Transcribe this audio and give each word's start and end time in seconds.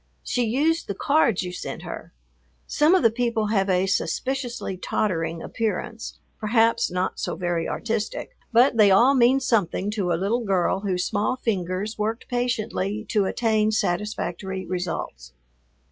She 0.23 0.43
used 0.45 0.87
the 0.87 0.95
cards 0.95 1.43
you 1.43 1.53
sent 1.53 1.83
her. 1.83 2.11
Some 2.65 2.95
of 2.95 3.03
the 3.03 3.11
people 3.11 3.49
have 3.49 3.69
a 3.69 3.85
suspiciously 3.85 4.75
tottering 4.75 5.43
appearance, 5.43 6.17
perhaps 6.39 6.89
not 6.89 7.19
so 7.19 7.35
very 7.35 7.69
artistic, 7.69 8.31
but 8.51 8.77
they 8.77 8.89
all 8.89 9.13
mean 9.13 9.39
something 9.39 9.91
to 9.91 10.11
a 10.11 10.17
little 10.17 10.43
girl 10.43 10.79
whose 10.79 11.05
small 11.05 11.35
fingers 11.35 11.99
worked 11.99 12.27
patiently 12.27 13.05
to 13.09 13.25
attain 13.25 13.71
satisfactory 13.71 14.65
results. 14.65 15.33